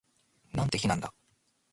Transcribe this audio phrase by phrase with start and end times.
[0.53, 1.13] なんて日なんだ